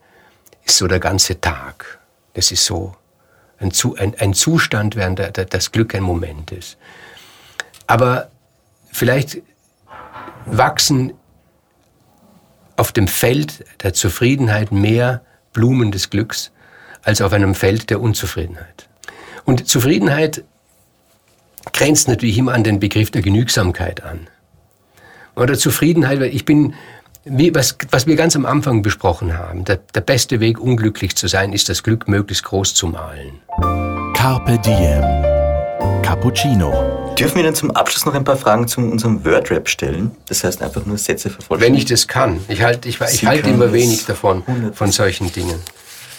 ist 0.65 0.77
so 0.77 0.87
der 0.87 1.01
ganze 1.01 1.41
Tag. 1.41 1.99
Das 2.35 2.53
ist 2.53 2.65
so 2.65 2.95
ein, 3.59 3.73
ein, 3.99 4.15
ein 4.19 4.35
Zustand, 4.35 4.97
während 4.97 5.19
der, 5.19 5.31
der, 5.31 5.47
das 5.47 5.73
Glück 5.73 5.95
ein 5.95 6.03
Moment 6.03 6.53
ist. 6.53 6.77
Aber 7.87 8.31
vielleicht 8.91 9.43
wachsen 10.45 11.15
auf 12.77 12.93
dem 12.93 13.09
Feld 13.09 13.65
der 13.83 13.95
Zufriedenheit 13.95 14.73
mehr 14.73 15.23
Blumen 15.53 15.91
des 15.91 16.11
Glücks 16.11 16.53
als 17.03 17.23
auf 17.23 17.33
einem 17.33 17.55
Feld 17.55 17.91
der 17.91 18.01
Unzufriedenheit. 18.01 18.89
Und 19.45 19.69
Zufriedenheit 19.69 20.45
grenzt 21.73 22.09
natürlich 22.09 22.38
immer 22.38 22.54
an 22.54 22.64
den 22.64 22.81
Begriff 22.81 23.11
der 23.11 23.23
Genügsamkeit 23.23 24.02
an. 24.02 24.28
Oder 25.37 25.54
Zufriedenheit, 25.54 26.21
weil 26.21 26.35
ich 26.35 26.45
bin, 26.45 26.75
wie, 27.25 27.54
was, 27.54 27.76
was 27.90 28.07
wir 28.07 28.16
ganz 28.16 28.37
am 28.37 28.45
Anfang 28.45 28.83
besprochen 28.83 29.38
haben, 29.38 29.64
der, 29.64 29.78
der 29.95 30.00
beste 30.00 30.40
Weg, 30.40 30.61
unglücklich 30.61 31.16
zu 31.16 31.28
sein, 31.28 31.52
ist 31.52 31.69
das 31.69 31.83
Glück 31.83 32.09
möglichst 32.09 32.45
groß 32.45 32.75
zu 32.75 32.88
malen. 32.88 33.40
Carpe 34.14 34.59
Diem. 34.59 35.33
Cappuccino. 36.02 37.14
Dürfen 37.19 37.37
wir 37.37 37.45
dann 37.45 37.54
zum 37.54 37.71
Abschluss 37.71 38.04
noch 38.04 38.14
ein 38.14 38.25
paar 38.25 38.37
Fragen 38.37 38.69
zu 38.69 38.81
unserem 38.81 39.25
Wordrap 39.25 39.69
stellen? 39.69 40.11
Das 40.26 40.45
heißt 40.45 40.62
einfach 40.62 40.85
nur 40.85 40.99
Sätze 40.99 41.31
vervollständigen. 41.31 41.75
Wenn 41.75 41.78
ich 41.78 41.85
das 41.87 42.09
kann. 42.09 42.40
Ich 42.49 42.62
halte 42.62 42.88
ich, 42.88 43.00
ich 43.00 43.26
halte 43.26 43.49
immer 43.49 43.73
wenig 43.73 44.04
davon, 44.04 44.42
von 44.75 44.92
solchen 44.92 45.33
Dingen. 45.33 45.59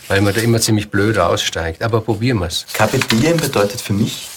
Weil 0.07 0.21
man 0.21 0.33
da 0.33 0.41
immer 0.41 0.59
ziemlich 0.59 0.89
blöd 0.89 1.17
aussteigt. 1.17 1.83
Aber 1.83 2.01
probieren 2.01 2.39
wir 2.39 2.47
es. 2.47 2.65
Carpe 2.73 2.99
Diem 2.99 3.37
bedeutet 3.37 3.81
für 3.81 3.93
mich? 3.93 4.27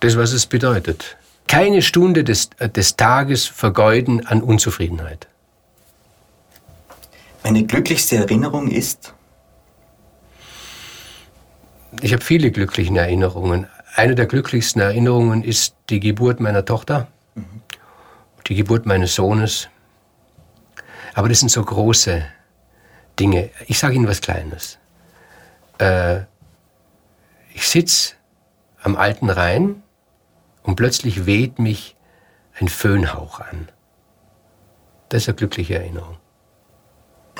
Das, 0.00 0.16
was 0.16 0.32
es 0.32 0.46
bedeutet. 0.46 1.16
Keine 1.48 1.82
Stunde 1.82 2.24
des, 2.24 2.50
des 2.50 2.96
Tages 2.96 3.46
vergeuden 3.46 4.26
an 4.26 4.42
Unzufriedenheit. 4.42 5.26
Meine 7.42 7.64
glücklichste 7.64 8.16
Erinnerung 8.16 8.68
ist? 8.68 9.14
Ich 12.02 12.12
habe 12.12 12.22
viele 12.22 12.50
glückliche 12.50 12.96
Erinnerungen. 12.96 13.66
Eine 13.94 14.14
der 14.14 14.26
glücklichsten 14.26 14.82
Erinnerungen 14.82 15.42
ist 15.42 15.74
die 15.88 16.00
Geburt 16.00 16.40
meiner 16.40 16.64
Tochter, 16.64 17.08
mhm. 17.34 17.62
die 18.46 18.54
Geburt 18.54 18.86
meines 18.86 19.14
Sohnes. 19.14 19.68
Aber 21.14 21.28
das 21.28 21.40
sind 21.40 21.48
so 21.48 21.64
große 21.64 22.24
Dinge. 23.18 23.50
Ich 23.66 23.78
sage 23.78 23.94
Ihnen 23.94 24.06
was 24.06 24.20
Kleines. 24.20 24.78
Äh, 25.78 26.20
ich 27.54 27.66
sitze 27.66 28.14
am 28.82 28.96
alten 28.96 29.30
Rhein 29.30 29.82
und 30.68 30.76
plötzlich 30.76 31.24
weht 31.24 31.58
mich 31.58 31.96
ein 32.60 32.68
Föhnhauch 32.68 33.40
an. 33.40 33.70
Das 35.08 35.22
ist 35.22 35.28
eine 35.28 35.36
glückliche 35.36 35.76
Erinnerung. 35.76 36.18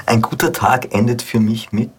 Ein 0.07 0.23
guter 0.23 0.51
Tag 0.51 0.95
endet 0.95 1.21
für 1.21 1.39
mich 1.39 1.71
mit 1.71 1.91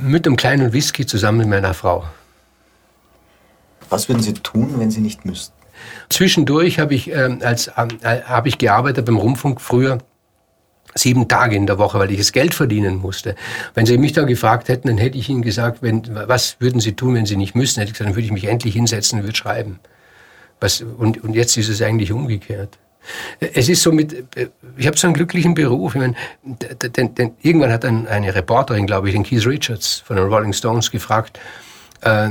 mit 0.00 0.26
einem 0.26 0.34
kleinen 0.34 0.72
Whisky 0.72 1.06
zusammen 1.06 1.38
mit 1.38 1.48
meiner 1.48 1.72
Frau. 1.72 2.04
Was 3.88 4.08
würden 4.08 4.22
Sie 4.22 4.34
tun, 4.34 4.80
wenn 4.80 4.90
Sie 4.90 5.02
nicht 5.02 5.24
müssten? 5.24 5.54
Zwischendurch 6.08 6.80
habe 6.80 6.96
ich, 6.96 7.12
äh, 7.12 7.38
als, 7.42 7.68
äh, 7.68 8.22
hab 8.24 8.46
ich 8.46 8.58
gearbeitet 8.58 9.06
beim 9.06 9.18
Rundfunk 9.18 9.60
früher 9.60 9.98
sieben 10.94 11.28
Tage 11.28 11.56
in 11.56 11.66
der 11.66 11.78
Woche, 11.78 11.98
weil 11.98 12.10
ich 12.10 12.18
das 12.18 12.32
Geld 12.32 12.54
verdienen 12.54 12.96
musste. 12.96 13.34
Wenn 13.74 13.86
Sie 13.86 13.98
mich 13.98 14.12
da 14.12 14.24
gefragt 14.24 14.68
hätten, 14.68 14.88
dann 14.88 14.98
hätte 14.98 15.18
ich 15.18 15.28
Ihnen 15.28 15.42
gesagt, 15.42 15.82
wenn, 15.82 16.02
was 16.28 16.56
würden 16.58 16.80
Sie 16.80 16.92
tun, 16.92 17.14
wenn 17.14 17.26
Sie 17.26 17.36
nicht 17.36 17.54
müssten? 17.54 17.80
Hätte 17.80 17.90
ich 17.90 17.94
gesagt, 17.94 18.08
dann 18.08 18.16
würde 18.16 18.26
ich 18.26 18.32
mich 18.32 18.44
endlich 18.44 18.74
hinsetzen 18.74 19.20
und 19.20 19.24
würde 19.24 19.36
schreiben. 19.36 19.80
Was, 20.60 20.82
und, 20.82 21.22
und 21.24 21.34
jetzt 21.34 21.56
ist 21.56 21.68
es 21.68 21.82
eigentlich 21.82 22.12
umgekehrt. 22.12 22.78
Es 23.40 23.68
ist 23.68 23.82
so 23.82 23.90
mit, 23.90 24.24
ich 24.76 24.86
habe 24.86 24.96
so 24.96 25.08
einen 25.08 25.14
glücklichen 25.14 25.54
Beruf. 25.54 25.94
Ich 25.94 26.00
meine, 26.00 26.14
denn, 26.42 27.14
denn, 27.14 27.32
irgendwann 27.42 27.72
hat 27.72 27.84
ein, 27.84 28.06
eine 28.06 28.32
Reporterin, 28.32 28.86
glaube 28.86 29.08
ich, 29.08 29.14
den 29.14 29.24
Keith 29.24 29.44
Richards 29.44 30.02
von 30.06 30.16
den 30.16 30.26
Rolling 30.26 30.52
Stones 30.52 30.90
gefragt, 30.90 31.40
äh, 32.02 32.28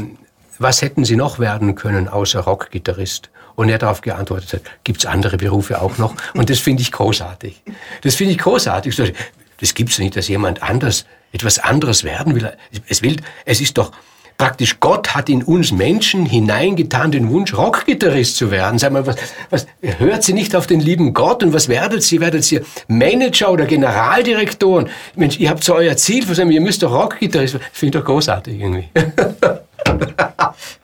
was 0.60 0.82
hätten 0.82 1.04
Sie 1.04 1.16
noch 1.16 1.40
werden 1.40 1.76
können 1.76 2.08
außer 2.08 2.42
Rockgitarrist? 2.42 3.30
Und 3.62 3.70
er 3.70 3.78
darauf 3.78 4.02
geantwortet 4.02 4.54
hat, 4.54 4.62
gibt 4.84 5.02
es 5.02 5.06
andere 5.06 5.38
Berufe 5.38 5.84
auch 5.84 6.00
noch? 6.00 6.16
Und 6.34 6.50
das 6.50 6.58
finde 6.58 6.82
ich 6.82 6.92
großartig. 6.92 7.62
Das 8.02 8.16
finde 8.16 8.34
ich 8.34 8.40
großartig. 8.40 9.14
Das 9.60 9.76
gibt 9.76 9.92
es 9.92 10.00
nicht, 10.00 10.16
dass 10.16 10.28
jemand 10.28 10.64
anders 10.64 11.06
etwas 11.32 11.60
anderes 11.60 12.04
werden 12.04 12.34
will. 12.34 12.52
Es 12.88 13.04
will, 13.04 13.18
es 13.46 13.62
ist 13.62 13.78
doch, 13.78 13.92
praktisch 14.40 14.80
Gott 14.80 15.14
hat 15.14 15.30
in 15.30 15.44
uns 15.44 15.72
Menschen 15.72 16.26
hineingetan 16.26 17.12
den 17.12 17.30
Wunsch, 17.30 17.54
Rockgitarrist 17.54 18.36
zu 18.36 18.50
werden. 18.50 18.80
Sag 18.80 18.94
mal, 18.94 19.06
was, 19.06 19.18
was, 19.52 19.68
hört 19.82 20.24
sie 20.24 20.34
nicht 20.34 20.56
auf 20.56 20.66
den 20.66 20.80
lieben 20.80 21.14
Gott 21.14 21.44
und 21.44 21.54
was 21.54 21.68
werdet 21.68 22.02
sie? 22.02 22.20
Werdet 22.20 22.44
sie 22.44 22.62
Manager 22.88 23.52
oder 23.52 23.68
Generaldirektoren? 23.68 24.90
Mensch, 25.16 25.38
ihr 25.38 25.52
habt 25.52 25.64
so 25.64 25.76
euer 25.76 25.96
Ziel, 25.98 26.26
ihr 26.50 26.62
müsst 26.62 26.82
doch 26.82 26.92
Rockgitarrist 26.92 27.54
werden. 27.54 27.68
Finde 27.72 28.00
ich 28.00 28.02
doch 28.02 28.08
großartig 28.08 28.60
irgendwie. 28.60 28.90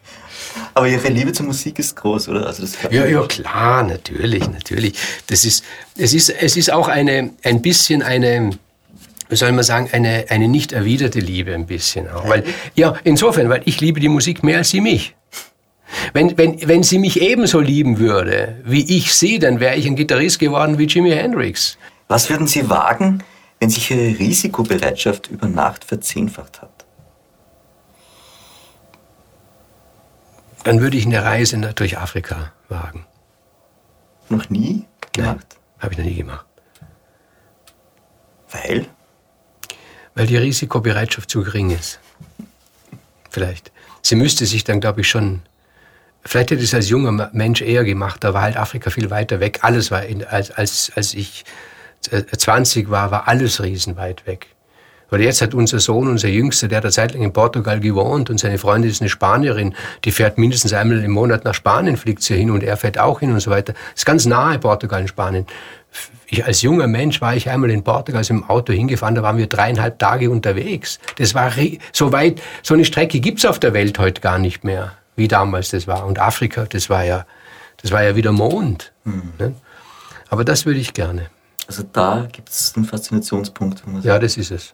Aber 0.73 0.87
Ihre 0.87 1.07
Liebe 1.09 1.33
zur 1.33 1.45
Musik 1.45 1.79
ist 1.79 1.95
groß, 1.95 2.29
oder? 2.29 2.45
Also 2.45 2.61
das 2.61 2.77
ja, 2.91 3.05
ja, 3.05 3.21
klar, 3.25 3.83
natürlich, 3.83 4.47
natürlich. 4.47 4.93
Das 5.27 5.45
ist, 5.45 5.63
es 5.97 6.13
ist, 6.13 6.29
es 6.29 6.55
ist 6.55 6.71
auch 6.71 6.87
eine, 6.87 7.31
ein 7.43 7.61
bisschen 7.61 8.01
eine, 8.01 8.51
wie 9.29 9.35
soll 9.35 9.51
man 9.51 9.63
sagen, 9.63 9.89
eine, 9.91 10.25
eine 10.29 10.47
nicht 10.47 10.71
erwiderte 10.71 11.19
Liebe 11.19 11.53
ein 11.53 11.65
bisschen 11.65 12.09
auch. 12.09 12.27
Weil, 12.29 12.43
ja, 12.75 12.95
insofern, 13.03 13.49
weil 13.49 13.61
ich 13.65 13.81
liebe 13.81 13.99
die 13.99 14.09
Musik 14.09 14.43
mehr 14.43 14.59
als 14.59 14.69
sie 14.69 14.81
mich. 14.81 15.15
Wenn, 16.13 16.37
wenn, 16.37 16.67
wenn 16.67 16.83
sie 16.83 16.99
mich 16.99 17.21
ebenso 17.21 17.59
lieben 17.59 17.97
würde, 17.97 18.55
wie 18.65 18.97
ich 18.97 19.13
sie, 19.13 19.39
dann 19.39 19.59
wäre 19.59 19.75
ich 19.75 19.85
ein 19.87 19.95
Gitarrist 19.95 20.39
geworden 20.39 20.77
wie 20.77 20.85
Jimi 20.85 21.11
Hendrix. 21.11 21.77
Was 22.07 22.29
würden 22.29 22.47
Sie 22.47 22.69
wagen, 22.69 23.23
wenn 23.59 23.69
sich 23.69 23.91
Ihre 23.91 24.17
Risikobereitschaft 24.19 25.29
über 25.29 25.47
Nacht 25.47 25.83
verzehnfacht 25.83 26.61
hat? 26.61 26.76
Dann 30.67 30.81
würde 30.81 30.97
ich 30.97 31.05
eine 31.05 31.23
Reise 31.23 31.57
durch 31.75 31.97
Afrika 31.97 32.51
wagen. 32.69 33.05
Noch 34.29 34.49
nie 34.49 34.85
gemacht? 35.13 35.57
Habe 35.79 35.93
ich 35.93 35.97
noch 35.97 36.05
nie 36.05 36.15
gemacht. 36.15 36.45
Weil? 38.51 38.87
weil 40.17 40.25
die 40.25 40.35
Risikobereitschaft 40.35 41.29
zu 41.29 41.43
gering 41.43 41.69
ist. 41.69 41.99
Vielleicht. 43.29 43.71
Sie 44.01 44.15
müsste 44.15 44.47
sich 44.47 44.63
dann, 44.63 44.81
glaube 44.81 45.01
ich, 45.01 45.07
schon. 45.07 45.43
Vielleicht 46.23 46.49
hätte 46.51 46.63
es 46.63 46.73
als 46.73 46.89
junger 46.89 47.29
Mensch 47.33 47.61
eher 47.61 47.83
gemacht, 47.83 48.23
da 48.23 48.33
war 48.33 48.41
halt 48.41 48.57
Afrika 48.57 48.89
viel 48.89 49.11
weiter 49.11 49.39
weg. 49.39 49.59
Alles 49.61 49.91
war, 49.91 50.03
in, 50.03 50.25
als, 50.25 50.49
als, 50.51 50.91
als 50.95 51.13
ich 51.13 51.45
20 52.01 52.89
war, 52.89 53.11
war 53.11 53.27
alles 53.27 53.61
riesenweit 53.61 54.25
weg. 54.25 54.47
Weil 55.09 55.21
jetzt 55.21 55.41
hat 55.41 55.53
unser 55.53 55.79
Sohn, 55.79 56.07
unser 56.07 56.27
Jüngster, 56.27 56.67
der 56.67 56.77
hat 56.77 56.85
eine 56.85 56.91
Zeit 56.91 57.13
lang 57.13 57.23
in 57.23 57.33
Portugal 57.33 57.79
gewohnt 57.79 58.29
und 58.29 58.39
seine 58.39 58.57
Freundin 58.57 58.91
ist 58.91 59.01
eine 59.01 59.09
Spanierin, 59.09 59.73
die 60.03 60.11
fährt 60.11 60.37
mindestens 60.37 60.73
einmal 60.73 61.03
im 61.03 61.11
Monat 61.11 61.45
nach 61.45 61.53
Spanien, 61.53 61.97
fliegt 61.97 62.23
sie 62.23 62.35
hin 62.35 62.51
und 62.51 62.63
er 62.63 62.77
fährt 62.77 62.99
auch 62.99 63.21
hin 63.21 63.31
und 63.31 63.39
so 63.39 63.49
weiter. 63.49 63.73
Das 63.73 64.01
ist 64.01 64.05
ganz 64.05 64.25
nahe 64.25 64.59
Portugal 64.59 65.01
in 65.01 65.07
Spanien 65.07 65.45
ich, 66.27 66.45
als 66.45 66.61
junger 66.61 66.87
Mensch 66.87 67.21
war 67.21 67.35
ich 67.35 67.49
einmal 67.49 67.69
in 67.69 67.83
Portugal 67.83 68.23
im 68.29 68.43
Auto 68.49 68.73
hingefahren, 68.73 69.15
da 69.15 69.23
waren 69.23 69.37
wir 69.37 69.47
dreieinhalb 69.47 69.97
Tage 69.99 70.29
unterwegs. 70.29 70.99
Das 71.17 71.33
war 71.33 71.51
so 71.93 72.11
weit, 72.11 72.41
so 72.63 72.73
eine 72.73 72.85
Strecke 72.85 73.19
gibt's 73.19 73.45
auf 73.45 73.59
der 73.59 73.73
Welt 73.73 73.97
heute 73.97 74.21
gar 74.21 74.37
nicht 74.37 74.63
mehr, 74.63 74.93
wie 75.15 75.27
damals 75.27 75.69
das 75.69 75.87
war. 75.87 76.05
Und 76.05 76.19
Afrika, 76.19 76.65
das 76.65 76.89
war 76.89 77.03
ja, 77.03 77.25
das 77.81 77.91
war 77.91 78.03
ja 78.03 78.15
wieder 78.15 78.31
Mond. 78.31 78.91
Mhm. 79.05 79.33
Ne? 79.39 79.55
Aber 80.29 80.43
das 80.43 80.65
würde 80.65 80.79
ich 80.79 80.93
gerne. 80.93 81.29
Also 81.67 81.83
da 81.91 82.27
gibt 82.31 82.49
es 82.49 82.73
einen 82.75 82.85
Faszinationspunkt. 82.85 83.83
Ja, 84.03 84.19
das 84.19 84.37
ist 84.37 84.51
es. 84.51 84.73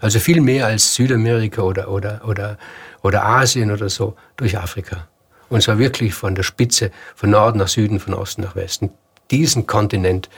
Also 0.00 0.18
viel 0.18 0.40
mehr 0.40 0.66
als 0.66 0.94
Südamerika 0.94 1.62
oder, 1.62 1.90
oder, 1.90 2.22
oder, 2.26 2.58
oder 3.02 3.24
Asien 3.24 3.70
oder 3.70 3.88
so, 3.88 4.16
durch 4.36 4.58
Afrika. 4.58 5.08
Und 5.48 5.62
zwar 5.62 5.78
wirklich 5.78 6.14
von 6.14 6.34
der 6.34 6.42
Spitze, 6.42 6.90
von 7.14 7.30
Norden 7.30 7.58
nach 7.58 7.68
Süden, 7.68 8.00
von 8.00 8.14
Osten 8.14 8.42
nach 8.42 8.56
Westen. 8.56 8.90
Diesen 9.30 9.66
Kontinent 9.66 10.28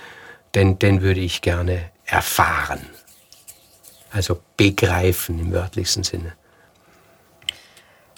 den, 0.56 0.78
den 0.78 1.02
würde 1.02 1.20
ich 1.20 1.42
gerne 1.42 1.90
erfahren. 2.06 2.80
Also 4.10 4.40
begreifen 4.56 5.38
im 5.38 5.52
wörtlichsten 5.52 6.02
Sinne. 6.02 6.32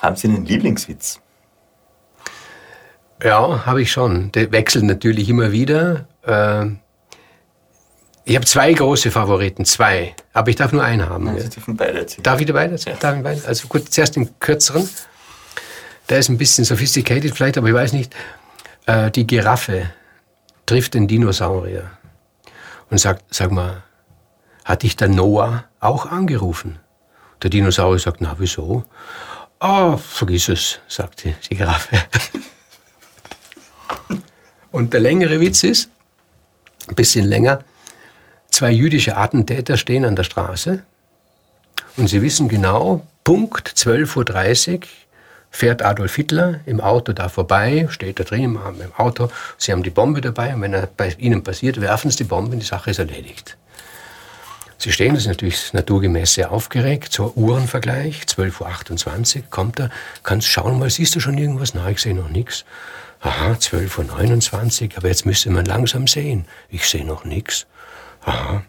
Haben 0.00 0.14
Sie 0.14 0.28
einen 0.28 0.46
Lieblingswitz? 0.46 1.20
Ja, 3.22 3.66
habe 3.66 3.82
ich 3.82 3.90
schon. 3.90 4.30
Der 4.30 4.52
wechselt 4.52 4.84
natürlich 4.84 5.28
immer 5.28 5.50
wieder. 5.50 6.06
Ähm, 6.24 6.78
ich 8.24 8.36
habe 8.36 8.46
zwei 8.46 8.72
große 8.72 9.10
Favoriten, 9.10 9.64
zwei. 9.64 10.14
Aber 10.38 10.50
ich 10.50 10.56
darf 10.56 10.70
nur 10.70 10.84
einen 10.84 11.04
haben. 11.04 11.36
Sie 11.36 11.48
dürfen 11.48 11.76
beide 11.76 11.98
erzählen. 11.98 12.22
Darf 12.22 12.40
ich 12.40 12.52
beide 12.52 12.70
erzählen? 12.70 12.96
Ja. 13.02 13.12
Darf 13.12 13.36
ich 13.36 13.44
Also 13.44 13.66
gut, 13.66 13.92
zuerst 13.92 14.14
den 14.14 14.38
kürzeren. 14.38 14.88
Der 16.08 16.20
ist 16.20 16.28
ein 16.28 16.38
bisschen 16.38 16.64
sophisticated 16.64 17.34
vielleicht, 17.34 17.58
aber 17.58 17.66
ich 17.66 17.74
weiß 17.74 17.92
nicht. 17.92 18.14
Äh, 18.86 19.10
die 19.10 19.26
Giraffe 19.26 19.90
trifft 20.64 20.94
den 20.94 21.08
Dinosaurier 21.08 21.90
und 22.88 22.98
sagt, 22.98 23.24
sag 23.34 23.50
mal, 23.50 23.82
hat 24.64 24.84
dich 24.84 24.94
der 24.94 25.08
Noah 25.08 25.64
auch 25.80 26.06
angerufen? 26.06 26.78
Der 27.42 27.50
Dinosaurier 27.50 27.98
sagt, 27.98 28.20
na 28.20 28.36
wieso? 28.38 28.84
Ah, 29.58 29.94
oh, 29.94 29.96
vergiss 29.96 30.48
es, 30.50 30.78
sagt 30.86 31.24
die 31.24 31.34
Giraffe. 31.56 31.96
und 34.70 34.92
der 34.92 35.00
längere 35.00 35.40
Witz 35.40 35.64
ist, 35.64 35.90
ein 36.86 36.94
bisschen 36.94 37.24
länger, 37.24 37.64
zwei 38.58 38.72
jüdische 38.72 39.16
Attentäter 39.16 39.76
stehen 39.76 40.04
an 40.04 40.16
der 40.16 40.24
Straße 40.24 40.82
und 41.96 42.08
sie 42.08 42.22
wissen 42.22 42.48
genau, 42.48 43.06
Punkt 43.22 43.68
12.30 43.68 44.74
Uhr 44.74 44.80
fährt 45.48 45.82
Adolf 45.82 46.16
Hitler 46.16 46.58
im 46.66 46.80
Auto 46.80 47.12
da 47.12 47.28
vorbei, 47.28 47.86
steht 47.88 48.18
da 48.18 48.24
drin 48.24 48.42
im 48.42 48.58
Auto, 48.96 49.30
sie 49.58 49.70
haben 49.70 49.84
die 49.84 49.90
Bombe 49.90 50.20
dabei 50.20 50.56
und 50.56 50.62
wenn 50.62 50.74
er 50.74 50.88
bei 50.88 51.14
ihnen 51.18 51.44
passiert, 51.44 51.80
werfen 51.80 52.10
sie 52.10 52.16
die 52.16 52.24
Bombe 52.24 52.50
und 52.50 52.58
die 52.58 52.66
Sache 52.66 52.90
ist 52.90 52.98
erledigt. 52.98 53.56
Sie 54.76 54.90
stehen, 54.90 55.14
das 55.14 55.22
ist 55.22 55.28
natürlich 55.28 55.72
naturgemäß 55.72 56.34
sehr 56.34 56.50
aufgeregt, 56.50 57.12
so 57.12 57.32
Uhrenvergleich, 57.36 58.22
12.28 58.22 59.36
Uhr 59.36 59.42
kommt 59.50 59.78
er, 59.78 59.90
kannst 60.24 60.48
schauen 60.48 60.80
mal, 60.80 60.90
siehst 60.90 61.14
du 61.14 61.20
schon 61.20 61.38
irgendwas? 61.38 61.74
Nein, 61.74 61.92
ich 61.92 62.00
sehe 62.00 62.14
noch 62.14 62.28
nichts. 62.28 62.64
Aha, 63.20 63.52
12.29 63.52 64.82
Uhr, 64.82 64.96
aber 64.96 65.06
jetzt 65.06 65.26
müsste 65.26 65.50
man 65.50 65.64
langsam 65.64 66.08
sehen. 66.08 66.46
Ich 66.70 66.88
sehe 66.88 67.04
noch 67.04 67.24
nichts. 67.24 67.66
Aha, 68.28 68.62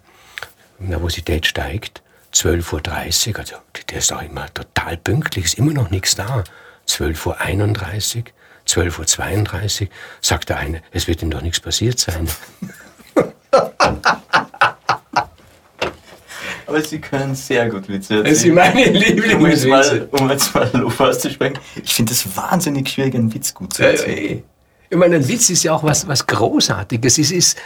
Nervosität 0.79 1.45
steigt. 1.45 2.01
12.30 2.33 3.31
Uhr, 3.31 3.39
also 3.39 3.55
der 3.89 3.97
ist 3.97 4.13
auch 4.13 4.21
immer 4.21 4.53
total 4.53 4.95
pünktlich, 4.95 5.45
ist 5.45 5.57
immer 5.57 5.73
noch 5.73 5.89
nichts 5.89 6.15
da. 6.15 6.45
12.31 6.87 8.17
Uhr, 8.17 8.23
12.32 8.65 9.81
Uhr, 9.81 9.87
sagt 10.21 10.47
der 10.49 10.57
eine, 10.57 10.81
es 10.91 11.07
wird 11.07 11.21
ihm 11.23 11.31
doch 11.31 11.41
nichts 11.41 11.59
passiert 11.59 11.99
sein. 11.99 12.29
Aber 16.65 16.81
Sie 16.81 17.01
können 17.01 17.35
sehr 17.35 17.67
gut 17.67 17.89
Witze 17.89 18.23
erzählen. 18.23 18.33
Das 18.33 18.39
sind 18.41 18.53
meine 18.53 18.85
Lieblingswitze. 18.85 20.07
Um 20.11 20.29
jetzt 20.29 20.53
mal, 20.53 20.69
um 20.83 20.93
mal 20.97 21.09
auszusprechen. 21.09 21.57
Ich 21.83 21.93
finde 21.93 22.13
es 22.13 22.37
wahnsinnig 22.37 22.87
schwierig, 22.87 23.15
einen 23.15 23.33
Witz 23.33 23.53
gut 23.53 23.73
zu 23.73 23.83
erzählen. 23.83 24.43
Ich 24.91 24.97
meine, 24.97 25.17
ein 25.17 25.27
Witz 25.27 25.49
ist 25.49 25.63
ja 25.63 25.73
auch 25.73 25.83
was, 25.83 26.07
was 26.07 26.25
Großartiges. 26.25 27.17
Es 27.17 27.31
ist 27.31 27.57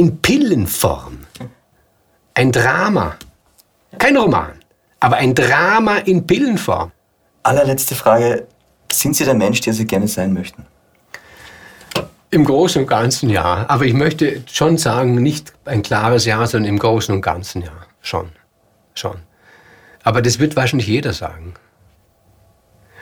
in 0.00 0.22
Pillenform. 0.22 1.26
Ein 2.32 2.52
Drama. 2.52 3.16
Kein 3.98 4.16
Roman, 4.16 4.52
aber 4.98 5.16
ein 5.16 5.34
Drama 5.34 5.98
in 5.98 6.26
Pillenform. 6.26 6.90
Allerletzte 7.42 7.94
Frage. 7.94 8.46
Sind 8.90 9.14
Sie 9.14 9.26
der 9.26 9.34
Mensch, 9.34 9.60
der 9.60 9.74
Sie 9.74 9.84
gerne 9.84 10.08
sein 10.08 10.32
möchten? 10.32 10.64
Im 12.30 12.46
Großen 12.46 12.80
und 12.80 12.88
Ganzen 12.88 13.28
ja. 13.28 13.66
Aber 13.68 13.84
ich 13.84 13.92
möchte 13.92 14.42
schon 14.50 14.78
sagen, 14.78 15.16
nicht 15.16 15.52
ein 15.66 15.82
klares 15.82 16.24
Ja, 16.24 16.46
sondern 16.46 16.70
im 16.70 16.78
Großen 16.78 17.14
und 17.14 17.20
Ganzen 17.20 17.60
ja. 17.60 17.72
Schon. 18.00 18.30
Schon. 18.94 19.18
Aber 20.02 20.22
das 20.22 20.38
wird 20.38 20.56
wahrscheinlich 20.56 20.88
jeder 20.88 21.12
sagen. 21.12 21.52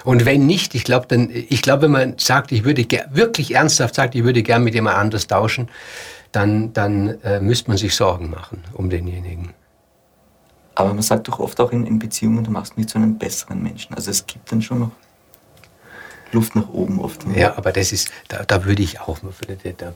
Und 0.05 0.25
wenn 0.25 0.47
nicht, 0.47 0.75
ich 0.75 0.83
glaube, 0.83 1.07
dann, 1.07 1.31
ich 1.31 1.63
glaube, 1.63 1.83
wenn 1.83 1.91
man 1.93 2.19
sagt, 2.19 2.51
ich 2.51 2.65
würde 2.65 2.85
wirklich 3.11 3.55
ernsthaft 3.55 3.95
sagt, 3.95 4.17
ich 4.17 4.25
würde 4.25 4.43
gern 4.43 4.65
mit 4.65 4.75
jemand 4.75 4.97
anders 4.97 5.29
tauschen, 5.29 5.69
dann, 6.33 6.73
dann 6.73 7.21
äh, 7.23 7.41
müsste 7.41 7.71
man 7.71 7.79
sich 7.79 7.95
Sorgen 7.95 8.31
machen 8.31 8.65
um 8.75 8.91
denjenigen. 8.91 9.55
Aber 10.75 10.95
man 10.95 11.03
sagt 11.03 11.27
doch 11.27 11.41
oft 11.41 11.61
auch 11.61 11.73
in, 11.73 11.87
in 11.87 11.99
Beziehungen, 11.99 12.45
du 12.45 12.51
machst 12.51 12.77
mich 12.77 12.89
zu 12.89 12.99
einem 12.99 13.19
besseren 13.19 13.63
Menschen. 13.63 13.95
Also 13.95 14.11
es 14.11 14.27
gibt 14.27 14.53
dann 14.53 14.63
schon 14.63 14.79
noch 14.79 14.91
Luft 16.33 16.57
nach 16.57 16.69
oben 16.69 17.01
oft. 17.01 17.25
Ja, 17.35 17.57
aber 17.57 17.73
das 17.73 17.93
ist, 17.93 18.11
da, 18.29 18.43
da 18.47 18.65
würde 18.65 18.83
ich 18.83 19.01
auch, 19.01 19.19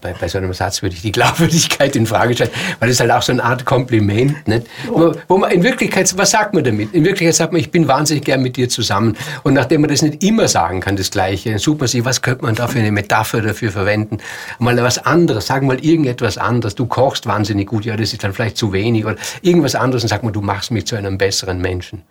bei, 0.00 0.14
bei 0.14 0.28
so 0.28 0.38
einem 0.38 0.52
Satz 0.54 0.82
würde 0.82 0.94
ich 0.94 1.02
die 1.02 1.12
Glaubwürdigkeit 1.12 1.94
in 1.94 2.06
Frage 2.06 2.34
stellen, 2.34 2.50
weil 2.80 2.88
das 2.88 2.96
ist 2.96 3.00
halt 3.00 3.10
auch 3.10 3.22
so 3.22 3.32
eine 3.32 3.44
Art 3.44 3.64
Kompliment, 3.64 4.48
nicht? 4.48 4.66
Wo, 4.88 5.12
wo 5.28 5.38
man 5.38 5.50
in 5.50 5.62
Wirklichkeit, 5.62 6.16
was 6.16 6.30
sagt 6.30 6.54
man 6.54 6.64
damit? 6.64 6.94
In 6.94 7.04
Wirklichkeit 7.04 7.34
sagt 7.34 7.52
man, 7.52 7.60
ich 7.60 7.70
bin 7.70 7.86
wahnsinnig 7.86 8.24
gern 8.24 8.42
mit 8.42 8.56
dir 8.56 8.68
zusammen. 8.68 9.16
Und 9.42 9.54
nachdem 9.54 9.82
man 9.82 9.90
das 9.90 10.02
nicht 10.02 10.22
immer 10.22 10.48
sagen 10.48 10.80
kann, 10.80 10.96
das 10.96 11.10
Gleiche, 11.10 11.50
dann 11.50 11.58
sucht 11.58 11.80
man 11.80 11.88
sich, 11.88 12.04
was 12.04 12.22
könnte 12.22 12.44
man 12.44 12.54
da 12.54 12.66
für 12.66 12.78
eine 12.78 12.92
Metapher 12.92 13.42
dafür 13.42 13.70
verwenden? 13.70 14.18
Mal 14.58 14.82
was 14.82 14.98
anderes, 14.98 15.46
sagen 15.46 15.66
mal 15.66 15.84
irgendetwas 15.84 16.38
anderes. 16.38 16.74
Du 16.74 16.86
kochst 16.86 17.26
wahnsinnig 17.26 17.68
gut, 17.68 17.84
ja, 17.84 17.96
das 17.96 18.12
ist 18.12 18.24
dann 18.24 18.32
vielleicht 18.32 18.56
zu 18.56 18.72
wenig. 18.72 19.04
Oder 19.04 19.16
irgendwas 19.42 19.74
anderes 19.74 20.02
und 20.02 20.08
sag 20.08 20.22
mal, 20.22 20.32
du 20.32 20.40
machst 20.40 20.70
mich 20.70 20.86
zu 20.86 20.96
einem 20.96 21.18
besseren 21.18 21.60
Menschen. 21.60 22.02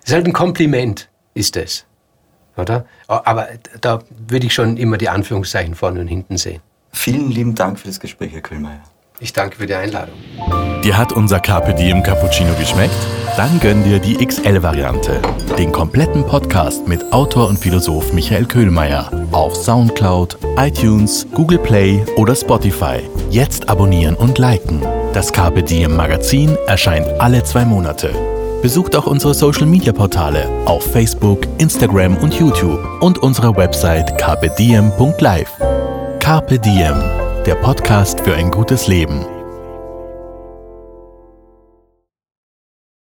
Das 0.00 0.10
ist 0.10 0.14
halt 0.14 0.26
ein 0.26 0.32
Kompliment, 0.32 1.08
ist 1.34 1.56
es 1.56 1.84
oder? 2.56 2.84
Aber 3.06 3.48
da 3.80 4.00
würde 4.28 4.46
ich 4.46 4.54
schon 4.54 4.76
immer 4.76 4.98
die 4.98 5.08
Anführungszeichen 5.08 5.74
vorne 5.74 6.00
und 6.00 6.08
hinten 6.08 6.36
sehen. 6.36 6.60
Vielen 6.92 7.30
lieben 7.30 7.54
Dank 7.54 7.78
für 7.78 7.88
das 7.88 8.00
Gespräch, 8.00 8.32
Herr 8.32 8.40
Kühlmeier. 8.40 8.82
Ich 9.20 9.34
danke 9.34 9.56
für 9.56 9.66
die 9.66 9.74
Einladung. 9.74 10.14
Dir 10.82 10.96
hat 10.96 11.12
unser 11.12 11.40
Carpe 11.40 11.74
Diem 11.74 12.02
Cappuccino 12.02 12.54
geschmeckt? 12.54 12.94
Dann 13.36 13.60
gönn 13.60 13.84
dir 13.84 13.98
die 13.98 14.16
XL-Variante. 14.16 15.20
Den 15.58 15.72
kompletten 15.72 16.26
Podcast 16.26 16.88
mit 16.88 17.12
Autor 17.12 17.48
und 17.48 17.58
Philosoph 17.58 18.14
Michael 18.14 18.46
Köhlmeier 18.46 19.10
auf 19.30 19.54
Soundcloud, 19.54 20.38
iTunes, 20.56 21.26
Google 21.34 21.58
Play 21.58 22.02
oder 22.16 22.34
Spotify. 22.34 23.00
Jetzt 23.28 23.68
abonnieren 23.68 24.16
und 24.16 24.38
liken. 24.38 24.80
Das 25.12 25.32
Carpe 25.32 25.62
Diem 25.62 25.96
Magazin 25.96 26.56
erscheint 26.66 27.06
alle 27.20 27.44
zwei 27.44 27.66
Monate. 27.66 28.29
Besucht 28.62 28.94
auch 28.94 29.06
unsere 29.06 29.34
Social 29.34 29.66
Media 29.66 29.92
Portale 29.92 30.46
auf 30.66 30.84
Facebook, 30.84 31.40
Instagram 31.58 32.16
und 32.18 32.34
YouTube 32.34 32.80
und 33.00 33.18
unsere 33.18 33.56
Website 33.56 34.18
carpediem.live. 34.18 35.52
Carpe 36.18 36.58
Diem, 36.58 37.00
der 37.46 37.54
Podcast 37.56 38.20
für 38.20 38.34
ein 38.34 38.50
gutes 38.50 38.86
Leben. 38.86 39.39